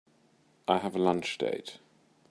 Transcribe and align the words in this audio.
I 0.67 0.79
have 0.79 0.95
a 0.95 0.97
lunch 0.97 1.37
date. 1.37 1.77